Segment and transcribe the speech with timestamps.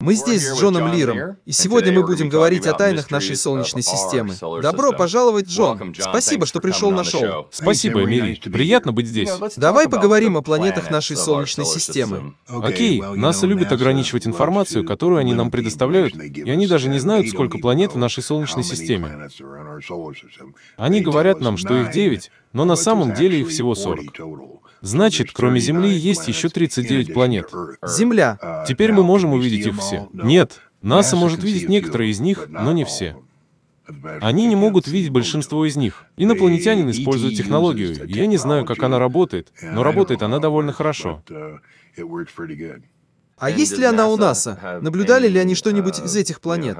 [0.00, 4.34] Мы здесь с Джоном Лиром, и сегодня мы будем говорить о тайнах нашей Солнечной системы.
[4.62, 5.94] Добро пожаловать, Джон.
[5.98, 7.48] Спасибо, что пришел на шоу.
[7.50, 8.34] Спасибо, Эмили.
[8.36, 9.30] Приятно быть здесь.
[9.56, 12.34] Давай поговорим о планетах нашей Солнечной системы.
[12.48, 17.58] Окей, НАСА любит ограничивать информацию, которую они нам предоставляют, и они даже не знают, сколько
[17.58, 19.28] планет в нашей Солнечной системе.
[20.76, 24.20] Они говорят нам, что их 9, но на самом деле их всего 40.
[24.80, 27.50] Значит, кроме Земли есть еще 39 планет.
[27.86, 28.64] Земля.
[28.66, 30.08] Теперь мы можем увидеть их все.
[30.12, 33.16] Нет, НАСА может видеть некоторые из них, но не все.
[34.20, 36.04] Они не могут видеть большинство из них.
[36.16, 38.08] Инопланетянин использует технологию.
[38.08, 41.22] Я не знаю, как она работает, но работает она довольно хорошо.
[43.40, 44.80] А есть ли она у НАСА?
[44.82, 46.78] Наблюдали ли они что-нибудь из этих планет?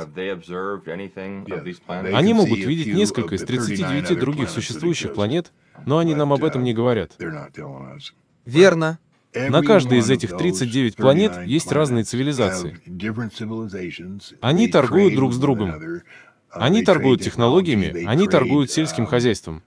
[1.88, 5.52] Они могут видеть несколько из 39 других существующих планет,
[5.86, 7.12] но они нам об этом не говорят.
[8.44, 8.98] Верно.
[9.34, 12.78] На каждой из этих 39 планет есть разные цивилизации.
[14.41, 16.02] Они торгуют друг с другом.
[16.50, 19.62] Они торгуют технологиями, они торгуют сельским хозяйством.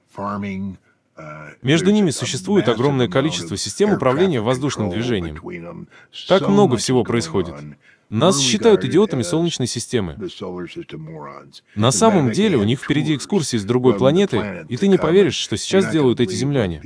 [1.61, 5.87] Между ними существует огромное количество систем управления воздушным движением.
[6.27, 7.55] Так много всего происходит.
[8.09, 10.17] Нас считают идиотами Солнечной системы.
[11.75, 15.57] На самом деле у них впереди экскурсии с другой планеты, и ты не поверишь, что
[15.57, 16.81] сейчас делают эти земляне.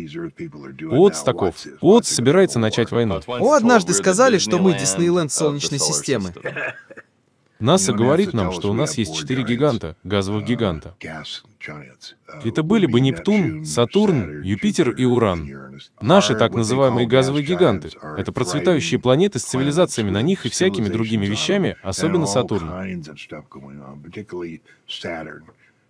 [0.90, 1.56] Уотс таков.
[1.82, 3.20] Уотс собирается начать войну.
[3.28, 6.34] О, однажды сказали, что мы Диснейленд Солнечной системы.
[7.60, 10.96] НАСА говорит нам, что у нас есть четыре гиганта, газовых гиганта.
[12.44, 15.78] Это были бы Нептун, Сатурн, Юпитер и Уран.
[16.02, 21.26] Наши так называемые газовые гиганты— это процветающие планеты с цивилизациями на них и всякими другими
[21.26, 22.70] вещами, особенно Сатурн.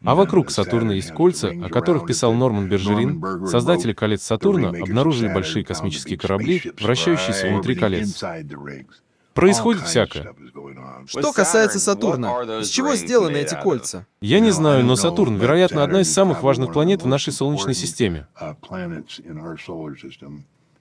[0.03, 3.47] А вокруг Сатурна есть кольца, о которых писал Норман Бержерин.
[3.47, 8.23] Создатели колец Сатурна обнаружили большие космические корабли, вращающиеся внутри колец.
[9.37, 10.33] Происходит всякое.
[11.05, 14.07] Что касается Сатурна, из чего сделаны эти кольца?
[14.19, 18.25] Я не знаю, но Сатурн, вероятно, одна из самых важных планет в нашей Солнечной системе.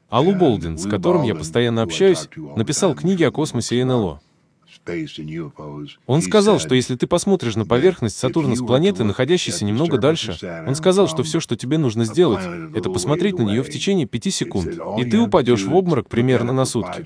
[0.09, 4.21] Алу Болдин, с которым я постоянно общаюсь, написал книги о космосе и НЛО.
[6.07, 10.75] Он сказал, что если ты посмотришь на поверхность Сатурна с планеты, находящейся немного дальше, он
[10.77, 12.45] сказал, что все, что тебе нужно сделать,
[12.75, 16.65] это посмотреть на нее в течение пяти секунд, и ты упадешь в обморок примерно на
[16.65, 17.05] сутки.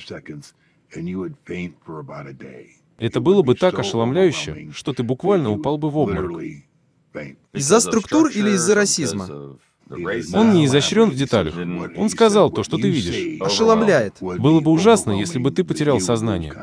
[2.99, 6.43] Это было бы так ошеломляюще, что ты буквально упал бы в обморок.
[7.53, 9.59] Из-за структур или из-за расизма?
[10.35, 11.55] Он не изощрен в деталях.
[11.97, 13.41] Он сказал то, что ты видишь.
[13.41, 14.15] Ошеломляет.
[14.21, 16.55] Было бы ужасно, если бы ты потерял сознание.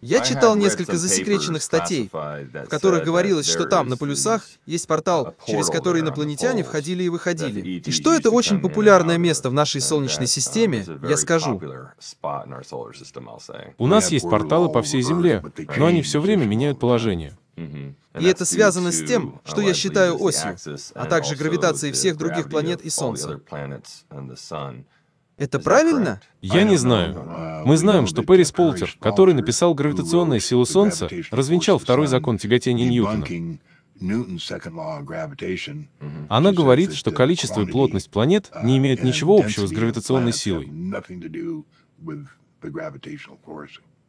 [0.00, 5.68] Я читал несколько засекреченных статей, в которых говорилось, что там, на полюсах, есть портал, через
[5.68, 7.60] который инопланетяне входили и выходили.
[7.60, 11.60] И что это очень популярное место в нашей Солнечной системе, я скажу.
[13.78, 15.42] У нас есть порталы по всей Земле,
[15.76, 17.36] но они все время меняют положение.
[18.18, 20.56] И это связано с тем, что я считаю осью,
[20.94, 23.40] а также гравитацией всех других планет и Солнца.
[25.36, 26.20] Это правильно?
[26.40, 27.62] Я не знаю.
[27.64, 33.24] Мы знаем, что Пэрис Полтер, который написал «Гравитационная сила Солнца», развенчал второй закон тяготения Ньютона.
[36.28, 40.70] Она говорит, что количество и плотность планет не имеют ничего общего с гравитационной силой.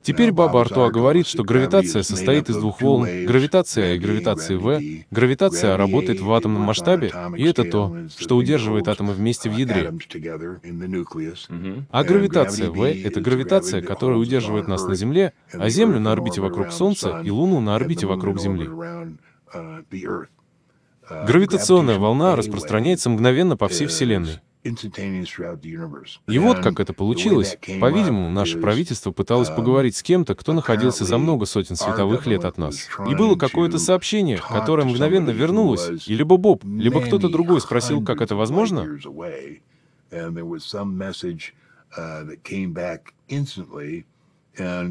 [0.02, 4.82] Теперь Баба Артуа говорит, что гравитация состоит из двух волн, гравитация и гравитации В.
[5.12, 9.94] Гравитация работает в атомном масштабе, и это то, что удерживает атомы вместе в ядре.
[11.92, 16.72] А гравитация В— это гравитация, которая удерживает нас на Земле, а Землю на орбите вокруг
[16.72, 18.70] Солнца и Луну на орбите вокруг Земли.
[21.10, 24.40] Гравитационная волна распространяется мгновенно по всей Вселенной.
[26.28, 27.58] И вот как это получилось.
[27.80, 32.58] По-видимому, наше правительство пыталось поговорить с кем-то, кто находился за много сотен световых лет от
[32.58, 32.88] нас.
[33.10, 38.22] И было какое-то сообщение, которое мгновенно вернулось, и либо Боб, либо кто-то другой спросил, как
[38.22, 38.86] это возможно.
[44.58, 44.90] А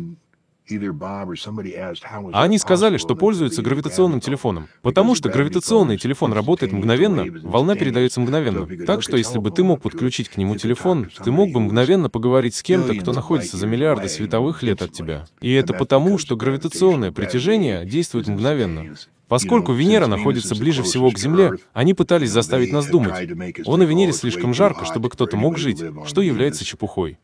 [2.33, 4.69] они сказали, что пользуются гравитационным телефоном.
[4.83, 8.67] Потому что гравитационный телефон работает мгновенно, волна передается мгновенно.
[8.85, 12.55] Так что если бы ты мог подключить к нему телефон, ты мог бы мгновенно поговорить
[12.55, 15.27] с кем-то, кто находится за миллиарды световых лет от тебя.
[15.41, 18.95] И это потому, что гравитационное притяжение действует мгновенно.
[19.29, 23.31] Поскольку Венера находится ближе всего к Земле, они пытались заставить нас думать,
[23.67, 27.19] о, на Венере слишком жарко, чтобы кто-то мог жить, что является чепухой.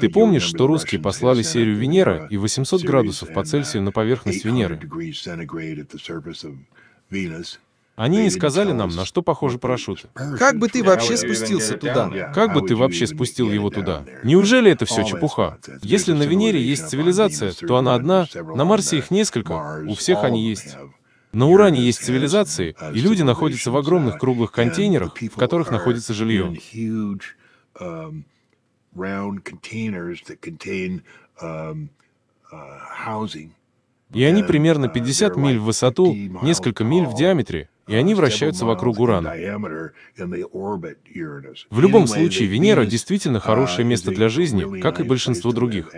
[0.00, 4.80] Ты помнишь, что русские послали серию Венера и 800 градусов по Цельсию на поверхность Венеры?
[7.94, 10.08] Они не сказали нам, на что похожи парашюты.
[10.38, 12.32] Как бы ты вообще спустился туда?
[12.34, 14.04] Как бы ты вообще спустил его туда?
[14.24, 15.58] Неужели это все чепуха?
[15.82, 20.48] Если на Венере есть цивилизация, то она одна, на Марсе их несколько, у всех они
[20.48, 20.76] есть.
[21.32, 26.54] На Уране есть цивилизации, и люди находятся в огромных круглых контейнерах, в которых находится жилье.
[34.12, 38.98] И они примерно 50 миль в высоту, несколько миль в диаметре, и они вращаются вокруг
[39.00, 39.34] Урана.
[41.70, 45.90] В любом случае, Венера действительно хорошее место для жизни, как и большинство других.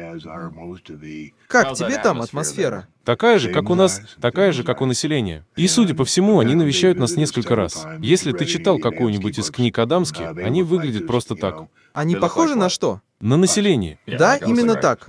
[1.49, 2.89] Как тебе там атмосфера?
[3.05, 5.45] Такая же, как у нас, такая же, как у населения.
[5.57, 7.87] И, судя по всему, они навещают нас несколько раз.
[8.01, 11.67] Если ты читал какую-нибудь из книг Адамски, они выглядят просто так.
[11.93, 13.01] Они похожи на что?
[13.21, 13.99] На население.
[14.07, 15.07] Да, именно так.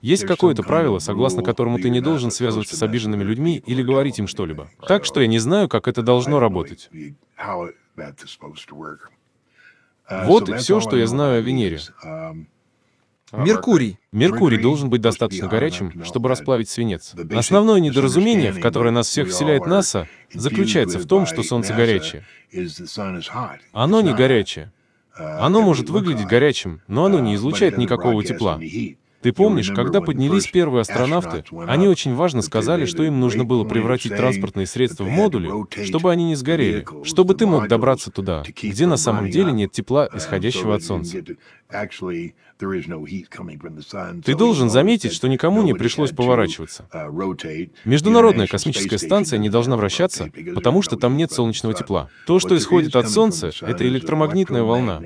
[0.00, 4.26] Есть какое-то правило, соглано которому ты не должен связываться с обиженными людьми или говорить им
[4.26, 4.70] что-либо.
[4.86, 6.90] Так что я не знаю, как это должно работать.
[10.08, 11.80] Вот и все, что я знаю о Венере.
[13.32, 13.98] Меркурий.
[14.12, 17.14] Меркурий должен быть достаточно горячим, чтобы расплавить свинец.
[17.34, 22.24] Основное недоразумение, в которое нас всех вселяет НАСА, заключается в том, что Солнце горячее.
[23.72, 24.72] Оно не горячее.
[25.16, 28.60] Оно может выглядеть горячим, но оно не излучает никакого тепла.
[29.24, 34.14] Ты помнишь, когда поднялись первые астронавты, они очень важно сказали, что им нужно было превратить
[34.14, 35.50] транспортные средства в модули,
[35.82, 40.10] чтобы они не сгорели, чтобы ты мог добраться туда, где на самом деле нет тепла,
[40.14, 41.24] исходящего от Солнца.
[44.24, 46.88] Ты должен заметить, что никому не пришлось поворачиваться.
[47.84, 52.08] Международная космическая станция не должна вращаться, потому что там нет солнечного тепла.
[52.26, 55.02] То, что исходит от Солнца, это электромагнитная волна.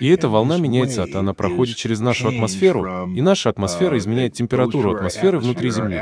[0.00, 4.94] И эта волна меняется, от она проходит через нашу атмосферу, и наша атмосфера изменяет температуру
[4.94, 5.96] атмосферы внутри Земли.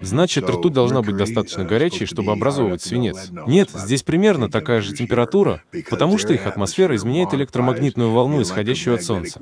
[0.00, 3.30] Значит, ртуть должна быть достаточно горячей, чтобы образовывать свинец.
[3.46, 9.02] Нет, здесь примерно такая же температура, потому что их атмосфера изменяет электромагнитную волну, исходящую от
[9.02, 9.38] Солнца.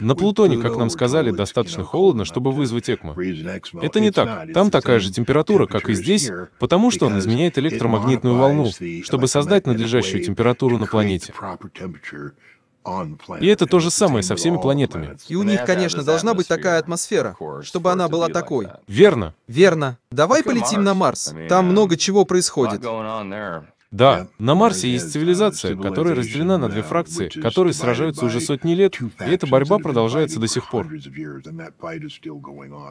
[0.00, 3.16] На Плутоне, как нам сказали, достаточно холодно, чтобы вызвать ЭКМО.
[3.80, 4.52] Это не так.
[4.52, 8.70] Там такая же температура, как и здесь, потому что он изменяет электромагнитную волну,
[9.02, 11.32] чтобы создать надлежащую температуру на планете.
[13.40, 15.16] И это то же самое со всеми планетами.
[15.28, 18.68] И у них, конечно, должна быть такая атмосфера, чтобы она была такой.
[18.86, 19.34] Верно.
[19.46, 19.98] Верно.
[20.10, 21.34] Давай полетим на Марс.
[21.48, 22.82] Там много чего происходит.
[23.94, 29.00] Да, на Марсе есть цивилизация, которая разделена на две фракции, которые сражаются уже сотни лет,
[29.00, 30.88] и эта борьба продолжается до сих пор.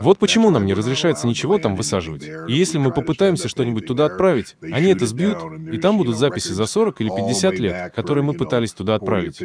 [0.02, 2.24] Вот почему нам не разрешается ничего там высаживать.
[2.48, 5.40] И если мы попытаемся что-нибудь туда отправить, они это сбьют,
[5.74, 9.42] и там будут записи за 40 или 50 лет, которые мы пытались туда отправить.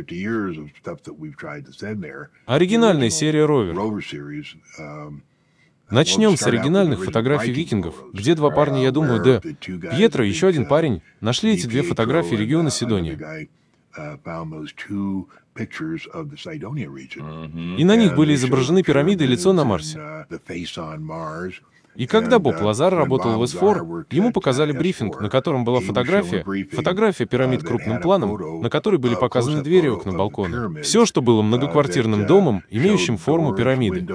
[2.46, 3.75] Оригинальная серия «Ровер».
[5.90, 10.67] Начнем с оригинальных фотографий викингов, где два парня, я думаю, да, Пьетро и еще один
[10.67, 13.49] парень, нашли эти две фотографии региона Сидония.
[17.79, 20.26] И на них были изображены пирамиды и лицо на Марсе.
[21.99, 27.26] И когда Боб Лазар работал в СФОР, ему показали брифинг, на котором была фотография, фотография
[27.26, 30.81] пирамид крупным планом, на которой были показаны двери, окна, балконы.
[30.82, 34.06] Все, что было многоквартирным домом, имеющим форму пирамиды.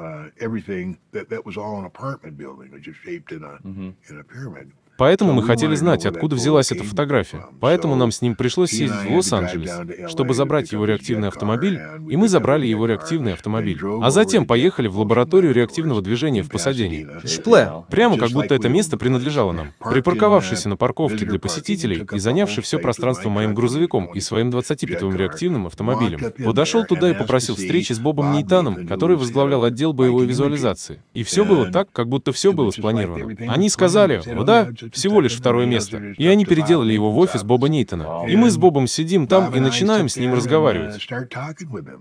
[0.00, 3.90] Uh, everything that that was all an apartment building, just shaped in a mm-hmm.
[4.08, 4.72] in a pyramid.
[5.00, 7.46] Поэтому мы хотели знать, откуда взялась эта фотография.
[7.58, 11.80] Поэтому нам с ним пришлось съездить в Лос-Анджелес, чтобы забрать его реактивный автомобиль,
[12.10, 13.80] и мы забрали его реактивный автомобиль.
[14.02, 17.08] А затем поехали в лабораторию реактивного движения в Пасадене.
[17.24, 17.72] Шпле.
[17.88, 19.72] Прямо как будто это место принадлежало нам.
[19.78, 25.66] Припарковавшись на парковке для посетителей и занявший все пространство моим грузовиком и своим 25-м реактивным
[25.66, 31.02] автомобилем, подошел туда и попросил встречи с Бобом Нейтаном, который возглавлял отдел боевой визуализации.
[31.14, 33.50] И все было так, как будто все было спланировано.
[33.50, 36.14] Они сказали, о да, всего лишь второе место.
[36.16, 38.26] И они переделали его в офис Боба Нейтона.
[38.28, 41.06] И мы с Бобом сидим там и начинаем с ним разговаривать.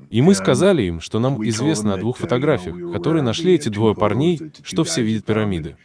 [0.10, 4.40] И мы сказали им, что нам известно о двух фотографиях, которые нашли эти двое парней,
[4.64, 5.76] что все видят пирамиды.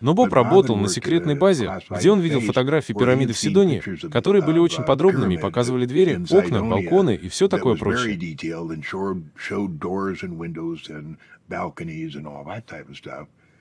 [0.00, 4.58] Но Боб работал на секретной базе, где он видел фотографии пирамиды в Сидоне, которые были
[4.58, 8.18] очень подробными и показывали двери, окна, балконы и все такое прочее.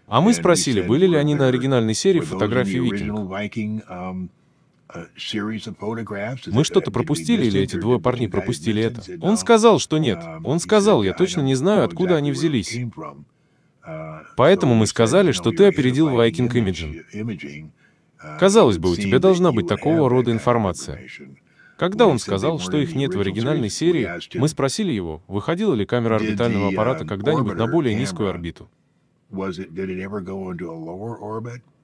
[0.08, 3.30] А мы спросили, были ли они на оригинальной серии фотографий «Викинг».
[3.30, 4.30] Um,
[6.48, 9.02] мы что-то пропустили или эти двое парней пропустили это?
[9.22, 10.20] Он сказал, что нет.
[10.20, 12.74] Um, Он сказал, я точно не знаю, откуда они взялись.
[12.74, 17.70] Uh, Поэтому мы сказали, что ты опередил Viking Imaging.
[18.24, 21.06] Uh, Казалось бы, у тебя должна быть такого рода информация.
[21.78, 26.16] Когда он сказал, что их нет в оригинальной серии, мы спросили его, выходила ли камера
[26.16, 28.70] орбитального аппарата когда-нибудь на более низкую орбиту.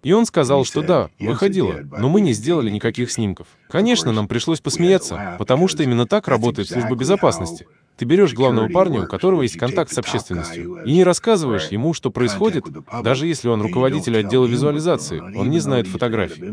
[0.04, 3.48] И он сказал, что да, выходила, но мы не сделали никаких снимков.
[3.70, 7.68] Конечно, нам пришлось посмеяться, потому что именно так работает служба безопасности.
[7.96, 12.12] Ты берешь главного парня, у которого есть контакт с общественностью, и не рассказываешь ему, что
[12.12, 12.66] происходит,
[13.04, 16.44] даже если он руководитель отдела визуализации, он не знает фотографий.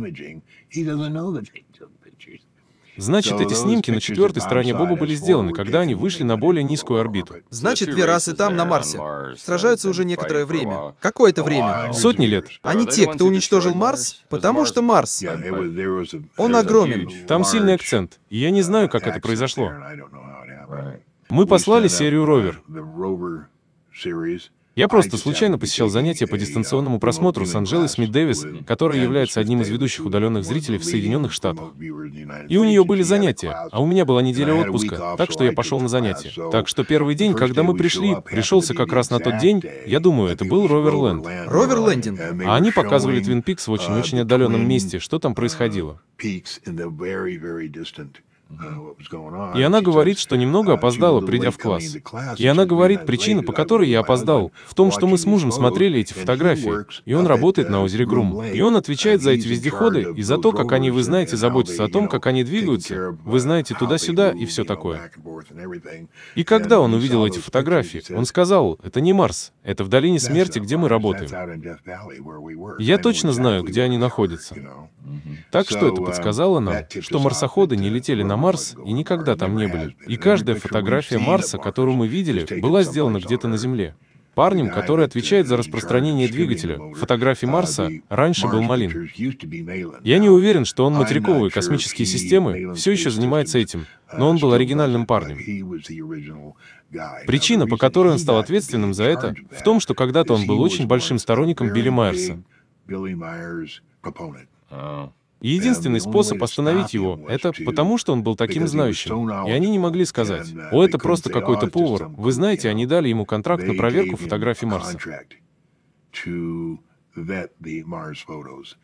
[3.01, 7.01] Значит, эти снимки на четвертой стороне Боба были сделаны, когда они вышли на более низкую
[7.01, 7.37] орбиту.
[7.49, 9.01] Значит, две расы там, на Марсе.
[9.39, 10.95] Сражаются уже некоторое время.
[11.01, 11.93] Какое-то время.
[11.93, 12.47] Сотни лет.
[12.63, 15.23] Они те, кто уничтожил Марс, потому что Марс.
[16.37, 17.27] Он огромен.
[17.27, 18.21] Там сильный акцент.
[18.29, 19.73] И я не знаю, как это произошло.
[21.29, 22.63] Мы послали серию «Ровер».
[24.81, 29.61] Я просто случайно посещал занятия по дистанционному просмотру с Анжелой Смит Дэвис, которая является одним
[29.61, 31.75] из ведущих удаленных зрителей в Соединенных Штатах.
[32.49, 35.81] И у нее были занятия, а у меня была неделя отпуска, так что я пошел
[35.81, 36.33] на занятия.
[36.51, 40.33] Так что первый день, когда мы пришли, пришелся как раз на тот день, я думаю,
[40.33, 41.27] это был Роверленд.
[41.27, 42.19] Роверлендинг.
[42.47, 46.01] А они показывали Твин Пикс в очень-очень отдаленном месте, что там происходило.
[49.55, 51.97] И она говорит, что немного опоздала, придя в класс.
[52.37, 56.01] И она говорит, причина, по которой я опоздал, в том, что мы с мужем смотрели
[56.01, 56.73] эти фотографии,
[57.05, 58.43] и он работает на озере Грум.
[58.43, 61.89] И он отвечает за эти вездеходы и за то, как они, вы знаете, заботятся о
[61.89, 65.11] том, как они двигаются, вы знаете, туда-сюда и все такое.
[66.35, 70.59] И когда он увидел эти фотографии, он сказал, это не Марс, это в долине смерти,
[70.59, 71.31] где мы работаем.
[72.79, 74.57] Я точно знаю, где они находятся.
[75.51, 79.69] Так что это подсказало нам, что марсоходы не летели на Марс и никогда там не
[79.69, 79.97] были.
[80.07, 83.95] И каждая фотография Марса, которую мы видели, была сделана где-то на Земле.
[84.35, 89.11] Парнем, который отвечает за распространение двигателя, фотографии Марса, раньше был Малин.
[90.03, 94.53] Я не уверен, что он материковые космические системы все еще занимается этим, но он был
[94.53, 95.39] оригинальным парнем.
[97.27, 100.87] Причина, по которой он стал ответственным за это, в том, что когда-то он был очень
[100.87, 102.43] большим сторонником Билли Майерса.
[105.41, 109.31] И единственный способ остановить его— это потому, что он был таким знающим.
[109.47, 112.09] И они не могли сказать, «О, это просто какой-то повар».
[112.09, 114.99] Вы знаете, они дали ему контракт на проверку фотографий Марса.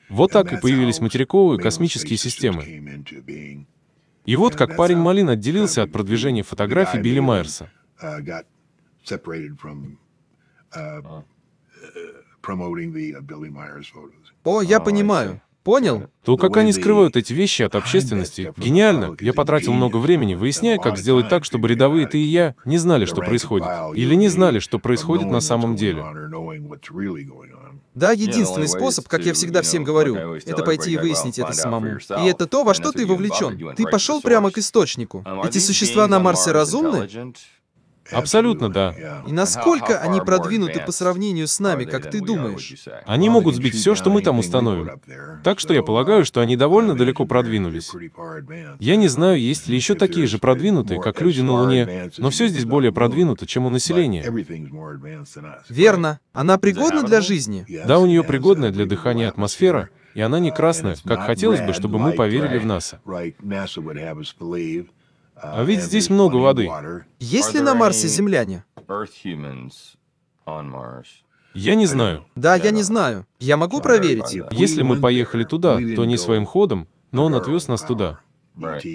[0.09, 2.65] Вот так и появились материковые космические системы.
[4.25, 7.71] И вот как парень Малин отделился от продвижения фотографий Билли Майерса.
[14.45, 15.41] О, я понимаю.
[15.67, 16.05] Понял?
[16.25, 19.17] То, как они скрывают эти вещи от общественности, гениально.
[19.19, 23.05] Я потратил много времени, выясняя, как сделать так, чтобы рядовые ты и я не знали,
[23.05, 23.67] что происходит.
[23.97, 26.05] Или не знали, что происходит на самом деле.
[27.97, 31.99] Да, единственный способ, как я всегда всем говорю, это пойти и выяснить это самому.
[31.99, 33.75] И это то, во что ты вовлечен.
[33.75, 35.25] Ты пошел прямо к источнику.
[35.45, 37.09] Эти существа на Марсе разумны?
[38.13, 39.23] Абсолютно да.
[39.27, 42.75] И насколько они продвинуты по сравнению с нами, как ты думаешь?
[43.05, 44.91] Они могут сбить все, что мы там установим.
[45.43, 47.93] Так что я полагаю, что они довольно далеко продвинулись.
[48.79, 52.49] Я не знаю, есть ли еще такие же продвинутые, как люди на Луне, но все
[52.49, 54.25] здесь более продвинуто, чем у населения.
[55.69, 56.21] Верно.
[56.33, 57.67] Она пригодна для жизни?
[57.87, 61.99] Да, у нее пригодная для дыхания атмосфера, и она не красная, как хотелось бы, чтобы
[61.99, 63.01] мы поверили в НАСА.
[65.37, 66.69] А ведь здесь много воды.
[67.19, 68.65] Есть ли на Марсе земляне?
[71.55, 72.27] Я не знаю.
[72.35, 73.27] Да, я не знаю.
[73.39, 74.39] Я могу проверить.
[74.51, 78.21] Если мы поехали туда, то не своим ходом, но он отвез нас туда.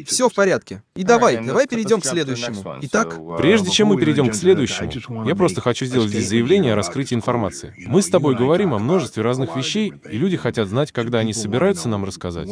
[0.08, 0.82] Все в порядке.
[0.96, 2.78] И давай, давай перейдем к следующему.
[2.82, 7.14] Итак, прежде чем мы перейдем к следующему, я просто хочу сделать здесь заявление о раскрытии
[7.14, 7.74] информации.
[7.86, 11.90] Мы с тобой говорим о множестве разных вещей, и люди хотят знать, когда они собираются
[11.90, 12.50] нам рассказать.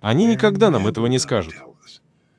[0.00, 1.54] Они никогда нам этого не скажут.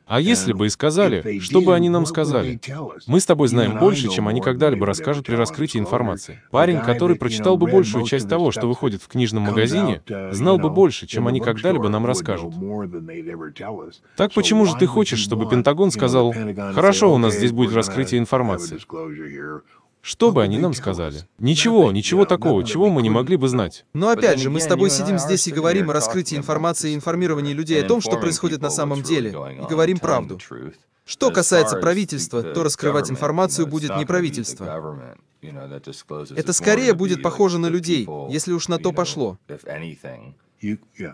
[0.07, 2.59] А если бы и сказали, что бы они нам сказали?
[3.07, 6.41] Мы с тобой знаем больше, чем они когда-либо расскажут при раскрытии информации.
[6.51, 11.07] Парень, который прочитал бы большую часть того, что выходит в книжном магазине, знал бы больше,
[11.07, 12.53] чем они когда-либо нам расскажут.
[14.17, 16.33] Так почему же ты хочешь, чтобы Пентагон сказал,
[16.73, 18.79] «Хорошо, у нас здесь будет раскрытие информации».
[20.01, 21.19] Что бы они нам сказали?
[21.37, 23.85] Ничего, ничего такого, чего мы не могли бы знать.
[23.93, 27.53] Но опять же, мы с тобой сидим здесь и говорим о раскрытии информации и информировании
[27.53, 30.39] людей о том, что происходит на самом деле, и говорим правду.
[31.05, 35.15] Что касается правительства, то раскрывать информацию будет не правительство.
[36.35, 39.37] Это скорее будет похоже на людей, если уж на то пошло.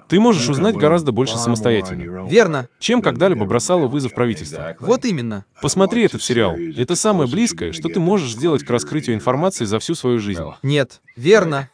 [0.07, 2.27] Ты можешь узнать гораздо больше самостоятельно.
[2.27, 2.67] Верно.
[2.79, 4.61] Чем когда-либо бросала вызов правительству.
[4.79, 5.45] Вот именно.
[5.61, 6.55] Посмотри этот сериал.
[6.55, 10.43] Это самое близкое, что ты можешь сделать к раскрытию информации за всю свою жизнь.
[10.63, 11.01] Нет.
[11.15, 11.69] Верно.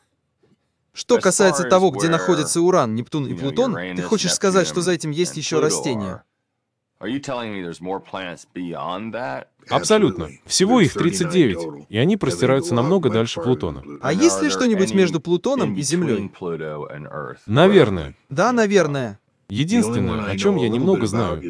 [0.94, 5.12] Что касается того, где находятся Уран, Нептун и Плутон, ты хочешь сказать, что за этим
[5.12, 6.24] есть еще растения?
[9.70, 10.30] Абсолютно.
[10.46, 13.84] Всего их 39, и они простираются намного дальше Плутона.
[14.02, 16.32] А есть ли что-нибудь между Плутоном и Землей?
[17.48, 18.16] Наверное.
[18.30, 19.20] Да, наверное.
[19.50, 21.42] Единственное, о чем я немного знаю,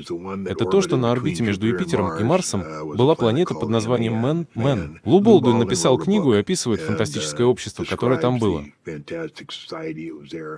[0.48, 2.63] это то, что на орбите между Юпитером и Марсом
[2.95, 5.00] была планета под названием Мэн Мэн.
[5.05, 8.65] Лу Болдуин написал книгу и описывает фантастическое общество, которое там было.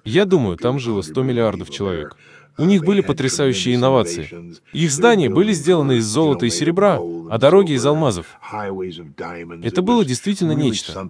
[0.05, 2.17] Я думаю, там жило 100 миллиардов человек.
[2.57, 4.55] У них были потрясающие инновации.
[4.71, 8.27] Их здания были сделаны из золота и серебра, а дороги из алмазов.
[9.63, 11.09] Это было действительно нечто.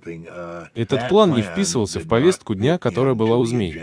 [0.73, 3.79] Этот план не вписывался в повестку дня, которая была у змей.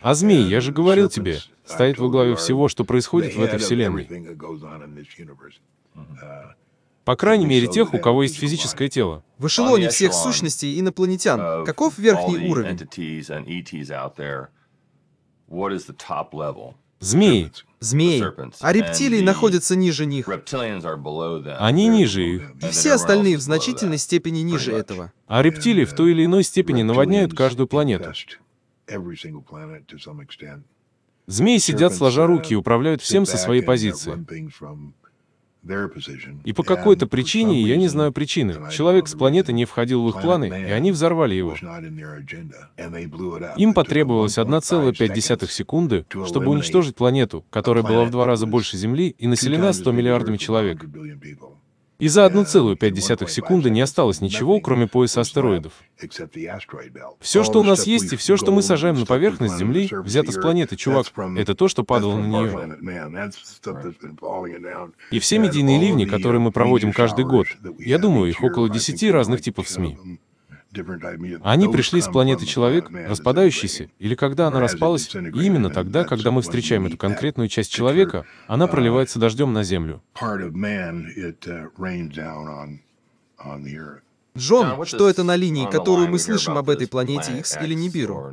[0.00, 4.08] А змей, я же говорил тебе, стоит во главе всего, что происходит в этой вселенной.
[7.04, 9.22] По крайней мере, тех, у кого есть физическое тело.
[9.38, 12.76] В эшелоне всех сущностей инопланетян, каков верхний уровень?
[17.00, 17.52] Змеи.
[17.80, 18.22] Змеи.
[18.60, 20.28] А рептилии находятся ниже них.
[21.58, 22.52] Они ниже их.
[22.62, 25.12] И все остальные в значительной степени ниже этого.
[25.26, 28.12] А рептилии в той или иной степени наводняют каждую планету.
[31.26, 34.24] Змеи сидят сложа руки и управляют всем со своей позиции.
[36.44, 40.20] И по какой-то причине, я не знаю причины, человек с планеты не входил в их
[40.20, 41.54] планы, и они взорвали его.
[43.56, 49.26] Им потребовалось 1,5 секунды, чтобы уничтожить планету, которая была в два раза больше Земли и
[49.26, 50.84] населена 100 миллиардами человек.
[51.98, 55.72] И за 1,5 секунды не осталось ничего, кроме пояса астероидов.
[57.20, 60.36] Все, что у нас есть, и все, что мы сажаем на поверхность Земли, взято с
[60.36, 62.76] планеты, чувак, это то, что падало на нее.
[65.10, 67.46] И все медийные ливни, которые мы проводим каждый год,
[67.78, 70.18] я думаю, их около 10 разных типов СМИ.
[71.42, 76.42] Они пришли с планеты Человек, распадающейся, или когда она распалась, и именно тогда, когда мы
[76.42, 80.02] встречаем эту конкретную часть человека, она проливается дождем на Землю.
[84.36, 88.32] Джон, что это на линии, которую мы слышим об этой планете X или Нибиру?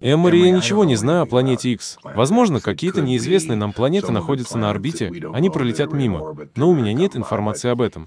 [0.00, 1.98] Эмори, я ничего не знаю о планете X.
[2.02, 7.16] Возможно, какие-то неизвестные нам планеты находятся на орбите, они пролетят мимо, но у меня нет
[7.16, 8.06] информации об этом.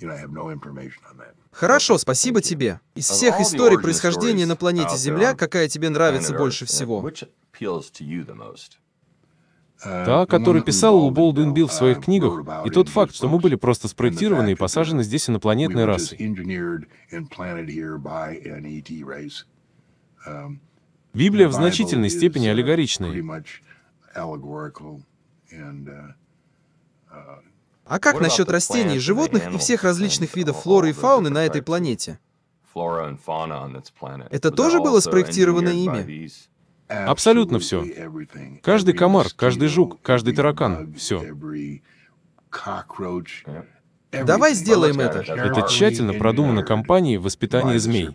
[1.57, 2.79] Хорошо, спасибо тебе.
[2.93, 7.09] Из всех историй происхождения на планете Земля, какая тебе нравится больше всего?
[9.81, 13.55] Та, который писал Лу Болдуин Билл в своих книгах, и тот факт, что мы были
[13.55, 16.17] просто спроектированы и посажены здесь инопланетной расой.
[21.13, 23.11] Библия в значительной степени аллегоричная.
[27.89, 32.19] А как насчет растений, животных и всех различных видов флоры и фауны на этой планете?
[34.29, 36.29] Это тоже было спроектировано ими?
[36.87, 38.09] Абсолютно все.
[38.61, 41.23] Каждый комар, каждый жук, каждый таракан, все.
[44.11, 45.19] Давай сделаем это.
[45.19, 48.09] Это тщательно продумано компанией в воспитании змей.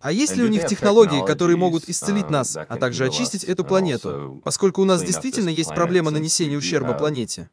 [0.00, 4.40] А есть ли у них технологии, которые могут исцелить нас, а также очистить эту планету,
[4.44, 7.50] поскольку у нас действительно есть проблема нанесения ущерба планете?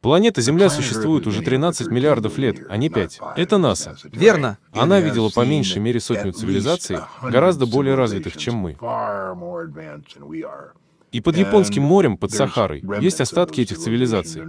[0.00, 3.20] Планета Земля существует уже 13 миллиардов лет, а не 5.
[3.36, 3.96] Это НАСА.
[4.04, 4.58] Верно.
[4.72, 8.76] Она видела по меньшей мере сотню цивилизаций, гораздо более развитых, чем мы.
[11.12, 14.42] И под Японским морем, под Сахарой, есть остатки этих цивилизаций.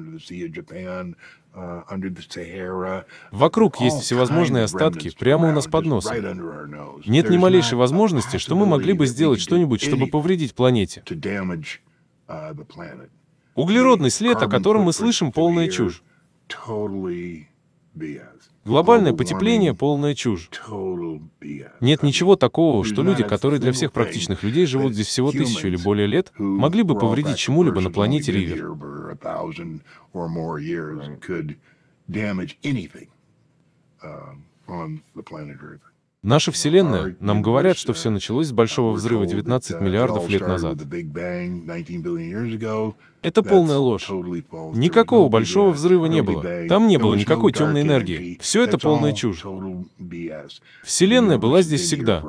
[3.31, 7.01] Вокруг есть всевозможные остатки, прямо у нас под носом.
[7.05, 11.03] Нет ни малейшей возможности, что мы могли бы сделать что-нибудь, чтобы повредить планете.
[13.55, 16.03] Углеродный след, о котором мы слышим, полная чушь.
[18.65, 20.49] Глобальное потепление— полная чушь.
[21.79, 25.77] Нет ничего такого, что люди, которые для всех практичных людей живут здесь всего тысячу или
[25.77, 28.75] более лет, могли бы повредить чему-либо на планете Ривер.
[36.25, 40.79] Наша Вселенная, нам говорят, что все началось с Большого взрыва 19 миллиардов лет назад.
[43.21, 44.09] Это полная ложь.
[44.09, 46.67] Никакого Большого взрыва не было.
[46.67, 48.39] Там не было никакой темной энергии.
[48.41, 49.45] Все это полная чушь.
[50.83, 52.23] Вселенная была здесь всегда.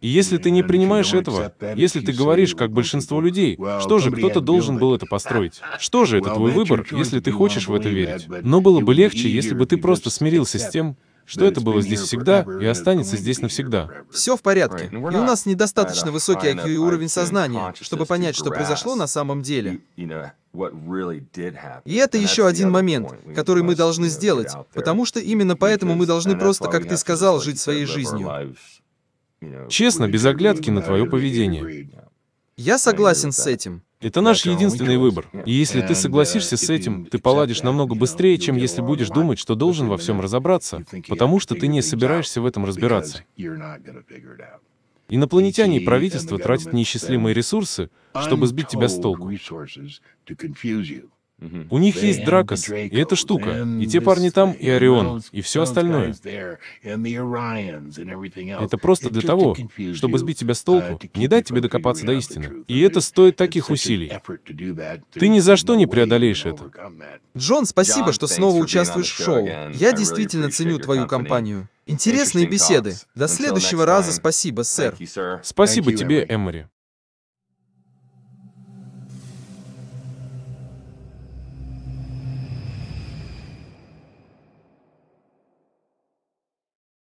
[0.00, 4.40] И если ты не принимаешь этого, если ты говоришь, как большинство людей, что же, кто-то
[4.40, 5.60] должен был это построить.
[5.78, 8.26] Что же, это твой выбор, если ты хочешь в это верить.
[8.42, 12.00] Но было бы легче, если бы ты просто смирился с тем, что это было здесь
[12.00, 13.90] всегда и останется здесь навсегда.
[14.10, 14.90] Все в порядке.
[14.92, 19.42] И у нас недостаточно высокий IQ и уровень сознания, чтобы понять, что произошло на самом
[19.42, 19.80] деле.
[19.96, 26.36] И это еще один момент, который мы должны сделать, потому что именно поэтому мы должны
[26.36, 28.54] просто, как ты сказал, жить своей жизнью.
[29.68, 31.88] Честно, без оглядки на твое поведение.
[32.56, 33.82] Я согласен с этим.
[34.00, 35.26] Это наш единственный выбор.
[35.44, 39.54] И если ты согласишься с этим, ты поладишь намного быстрее, чем если будешь думать, что
[39.54, 43.24] должен во всем разобраться, потому что ты не собираешься в этом разбираться.
[45.12, 49.30] Инопланетяне и правительство тратят неисчислимые ресурсы, чтобы сбить тебя с толку.
[51.70, 55.62] У них есть Дракос, и эта штука, и те парни там, и Орион, и все
[55.62, 56.14] остальное.
[56.82, 59.56] Это просто для того,
[59.94, 62.64] чтобы сбить тебя с толку, не дать тебе докопаться до истины.
[62.68, 64.12] И это стоит таких усилий.
[65.12, 66.70] Ты ни за что не преодолеешь это.
[67.36, 69.46] Джон, спасибо, что снова участвуешь в шоу.
[69.46, 71.68] Я действительно ценю твою компанию.
[71.86, 72.94] Интересные беседы.
[73.14, 74.96] До следующего раза спасибо, сэр.
[75.42, 76.66] Спасибо тебе, Эмори.